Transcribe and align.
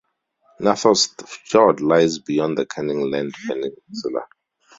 Nathorst 0.59 1.27
Fjord 1.27 1.79
lies 1.79 2.17
beyond 2.17 2.57
the 2.57 2.65
Canning 2.65 3.11
Land 3.11 3.35
Peninsula. 3.45 4.25